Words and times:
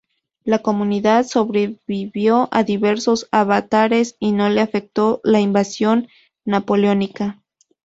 La 0.43 0.63
comunidad 0.63 1.25
sobrevivió 1.27 2.47
a 2.51 2.63
diversos 2.63 3.27
avatares 3.31 4.15
y 4.17 4.31
no 4.31 4.49
le 4.49 4.61
afectó 4.61 5.21
la 5.23 5.41
invasión 5.41 6.07
napoleónica. 6.43 7.43